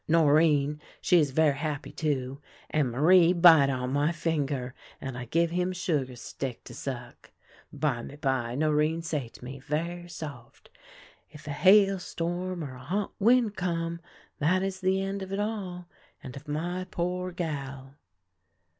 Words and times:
Norinne, 0.09 0.79
she 0.99 1.19
is 1.19 1.29
ver' 1.29 1.51
happy, 1.51 1.91
too, 1.91 2.41
and 2.71 2.89
Marie 2.91 3.33
bite 3.33 3.69
on 3.69 3.93
my 3.93 4.11
finger, 4.11 4.73
and 4.99 5.15
I 5.15 5.25
give 5.25 5.51
him 5.51 5.71
sugar 5.73 6.15
stick 6.15 6.63
to 6.63 6.73
suck." 6.73 7.29
Bimeby 7.71 8.55
Norinne 8.57 9.03
say 9.03 9.27
to 9.27 9.45
me, 9.45 9.59
ver' 9.59 10.07
soft:' 10.07 10.71
If 11.35 11.45
a 11.45 11.51
hail 11.51 11.99
storm 11.99 12.63
or 12.63 12.73
a 12.73 12.79
hot 12.83 13.11
wind 13.19 13.55
come, 13.55 14.01
that 14.39 14.63
is 14.63 14.79
the 14.81 15.03
end 15.03 15.21
of 15.21 15.31
it 15.31 15.39
all, 15.39 15.87
and 16.23 16.35
of 16.35 16.47
my 16.47 16.85
poor 16.89 17.31
Gal.' 17.31 17.93